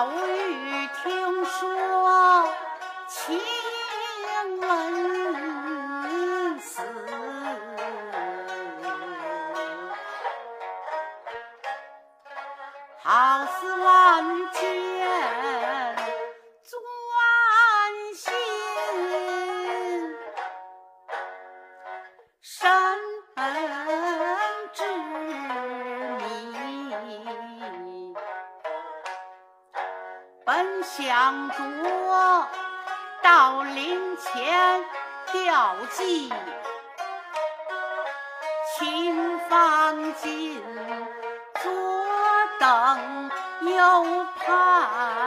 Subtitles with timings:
[0.00, 2.48] 偶遇听说
[3.06, 3.38] 情
[4.60, 6.80] 冷死
[13.02, 14.60] 好似万箭
[16.62, 16.72] 钻
[18.14, 18.32] 心
[31.02, 31.56] 想着
[33.22, 34.84] 到林前
[35.32, 36.30] 吊祭，
[38.78, 40.62] 秦放进
[41.62, 41.72] 左
[42.58, 43.30] 等
[43.62, 45.19] 右盼，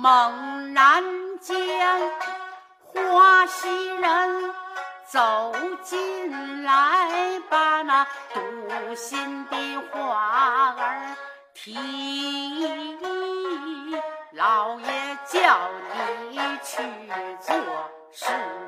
[0.00, 1.02] 猛然
[1.40, 1.56] 间，
[2.84, 4.54] 花袭人
[5.04, 9.56] 走进来，把那堵心的
[9.90, 11.16] 话儿
[11.52, 11.76] 提。
[14.34, 15.58] 老爷叫
[16.30, 16.80] 你去
[17.40, 17.56] 做
[18.12, 18.67] 事。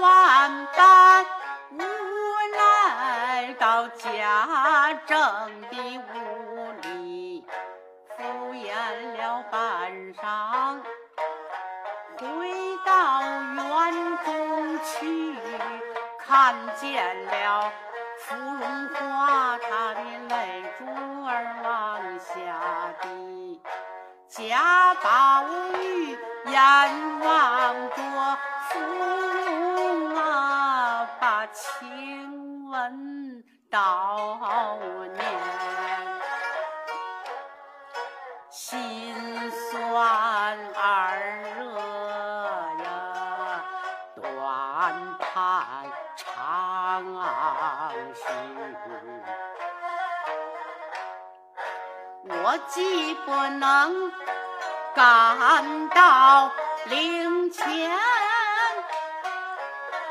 [0.00, 1.26] 万般
[1.70, 1.82] 无
[2.56, 5.16] 奈，到家政
[5.70, 5.76] 的
[6.14, 7.44] 屋里
[8.16, 8.22] 敷
[8.54, 8.72] 衍
[9.16, 10.80] 了半晌，
[12.18, 12.24] 回
[12.84, 13.58] 到园
[14.24, 14.28] 中
[14.84, 15.34] 去，
[16.18, 17.72] 看见了
[18.18, 18.60] 芙蓉
[18.94, 19.19] 花，
[39.70, 40.82] 酸耳
[41.60, 41.78] 热
[42.82, 43.64] 呀，
[44.16, 44.20] 短
[45.20, 45.30] 叹
[46.16, 46.24] 长
[48.12, 48.18] 吁。
[52.26, 53.30] 我既不
[53.60, 54.12] 能
[54.92, 56.50] 赶到
[56.86, 57.64] 灵前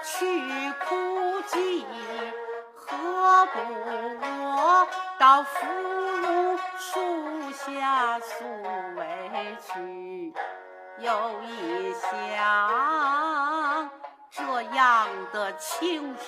[0.03, 1.85] 去哭泣，
[2.89, 3.59] 何不
[4.33, 4.87] 我
[5.19, 8.43] 到芙蓉树下诉
[8.95, 10.33] 委屈？
[10.97, 13.89] 又一想，
[14.31, 16.19] 这样的轻率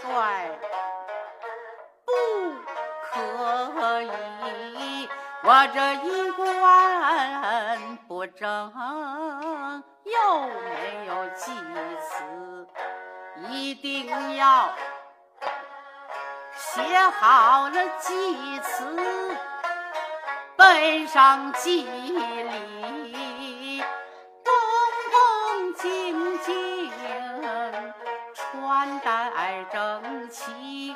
[3.12, 3.20] 不
[3.74, 5.10] 可以。
[5.44, 8.72] 我这一官不正，
[10.06, 11.52] 又没有祭
[12.00, 12.68] 词，
[13.50, 14.70] 一定要
[16.74, 16.82] 写
[17.20, 18.86] 好了祭词，
[20.56, 23.84] 背上祭礼，
[24.46, 24.54] 恭
[25.12, 26.90] 恭敬敬，
[28.34, 30.96] 穿戴整齐，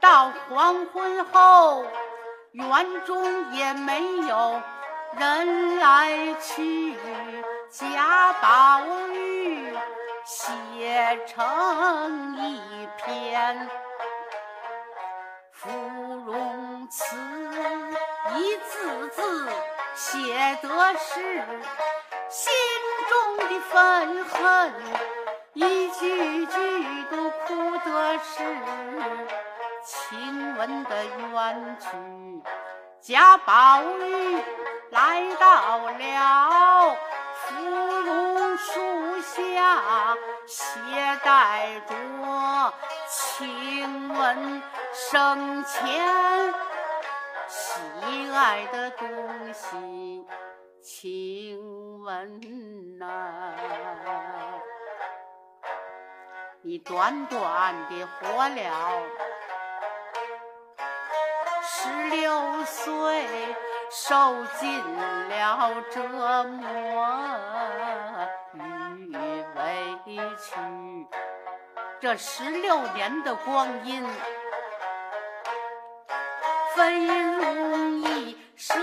[0.00, 1.84] 到黄昏后。
[2.50, 4.60] 园中也没有
[5.18, 6.98] 人来去，
[7.70, 8.80] 贾宝
[9.12, 9.72] 玉
[10.24, 13.70] 写成一篇
[16.96, 17.14] 词，
[18.36, 19.50] 一字字
[19.94, 21.44] 写得是
[22.30, 22.50] 心
[23.10, 24.72] 中的愤恨，
[25.52, 28.42] 一句句都哭得是
[29.84, 31.86] 晴雯的冤屈。
[33.02, 34.42] 贾宝玉
[34.88, 36.96] 来到了
[37.34, 37.54] 芙
[38.06, 40.16] 蓉树下，
[40.46, 41.94] 携带着
[43.06, 44.62] 晴雯
[44.94, 46.54] 生前
[48.06, 50.24] 亲爱的东西。
[50.80, 53.52] 请问呐、
[56.62, 59.02] 你短短的活了。
[61.64, 63.26] 十六岁，
[63.90, 64.80] 受尽
[65.28, 67.08] 了折磨
[68.96, 69.16] 与
[69.56, 69.98] 委
[70.36, 70.54] 屈。
[71.98, 74.06] 这十六年的光阴，
[76.76, 78.74] 分银如意，射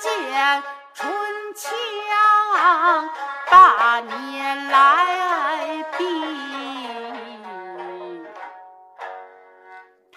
[0.00, 0.62] 箭
[0.94, 1.10] 春
[1.52, 3.10] 枪，
[3.50, 6.04] 八年来比。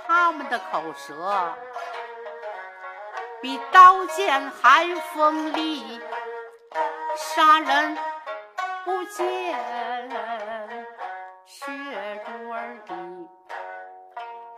[0.05, 1.55] 他们的口舌
[3.41, 5.99] 比刀剑还锋利，
[7.17, 7.97] 杀人
[8.85, 9.25] 不见。
[11.47, 11.65] 血
[12.25, 12.93] 珠儿滴，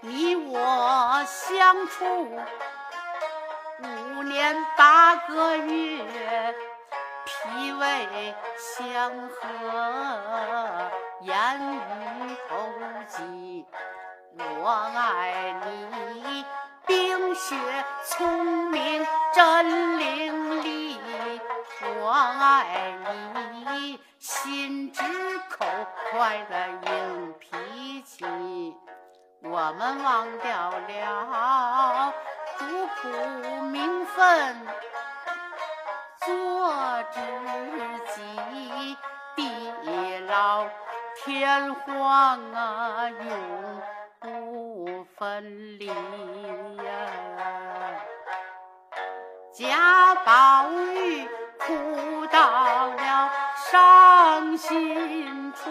[0.05, 2.38] 你我相处
[3.79, 6.53] 五年八个月，
[7.23, 10.91] 脾胃相和，
[11.21, 11.38] 言
[11.73, 12.57] 语投
[13.07, 13.65] 机。
[14.35, 16.45] 我爱你，
[16.85, 17.55] 冰雪
[18.03, 21.00] 聪明真伶俐。
[22.01, 22.94] 我爱
[23.71, 25.01] 你，心直
[25.50, 25.65] 口
[26.11, 27.32] 快的硬脾气。
[29.53, 32.11] 我们忘掉了
[32.57, 34.67] 主仆名分，
[36.25, 36.73] 做
[37.11, 37.19] 知
[38.15, 38.97] 己，
[39.35, 40.65] 地老
[41.23, 43.81] 天荒啊，永
[44.19, 45.94] 不分离呀。
[49.53, 51.29] 贾宝玉。
[51.65, 52.41] 哭到
[52.88, 55.69] 了伤心处，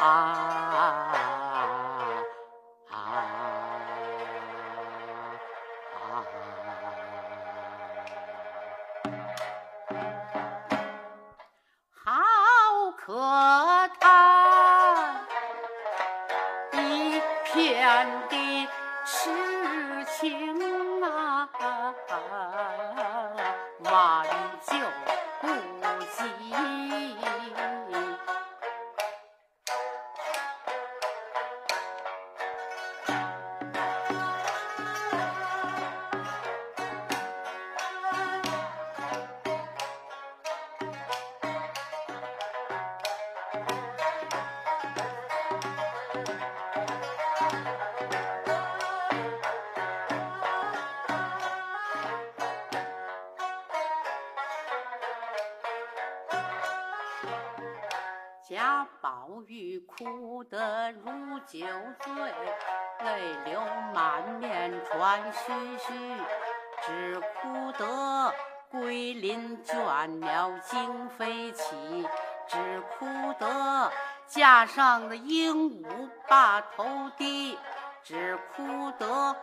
[0.00, 0.06] 啊
[2.88, 3.34] 啊啊
[11.92, 12.10] 好
[12.96, 13.14] 可
[14.00, 15.26] 叹
[16.72, 18.68] 一片的
[19.04, 19.30] 痴
[20.18, 21.46] 情啊
[23.84, 24.26] 挽
[24.62, 24.99] 救
[58.50, 61.64] 贾宝玉哭得如酒
[62.00, 62.12] 醉，
[63.04, 63.60] 泪流
[63.94, 66.16] 满面喘吁吁，
[66.82, 68.34] 只哭得
[68.68, 72.04] 桂林倦鸟惊飞起，
[72.48, 73.06] 只哭
[73.38, 73.92] 得
[74.26, 76.84] 架上的鹦鹉把头
[77.16, 77.56] 低，
[78.02, 79.36] 只哭得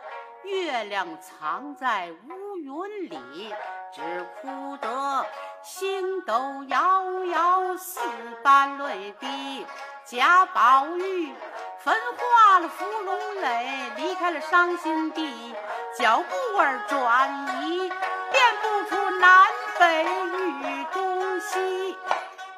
[0.44, 3.54] 月亮藏在乌云里，
[3.90, 5.24] 只哭得。
[5.62, 8.00] 星斗遥遥，似
[8.42, 9.66] 般泪滴。
[10.04, 11.32] 贾宝玉
[11.80, 15.54] 焚化了芙蓉泪，离开了伤心地。
[15.98, 19.46] 脚步儿转移，辨不出南
[19.78, 21.96] 北与东西。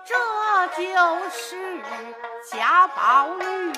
[0.05, 0.15] 这
[0.77, 1.83] 就是
[2.51, 3.73] 贾宝玉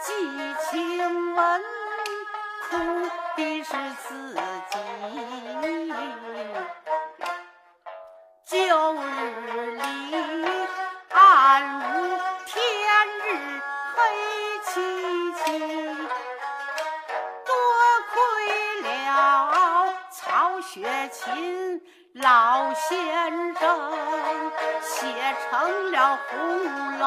[0.00, 1.62] 寄情文，
[2.68, 2.76] 哭
[3.36, 3.72] 的是
[4.08, 4.42] 自己。
[8.52, 9.80] 旧日里
[11.08, 11.80] 暗无
[12.44, 12.54] 天
[13.24, 13.26] 日
[13.96, 13.98] 黑
[14.66, 14.70] 漆
[15.32, 15.40] 漆，
[17.46, 17.54] 多
[18.12, 18.14] 亏
[18.82, 18.86] 了
[20.10, 21.80] 曹雪芹
[22.12, 23.62] 老先生
[24.82, 25.06] 写
[25.48, 27.04] 成了《红楼》，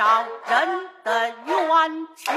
[0.00, 2.30] 找人的冤屈。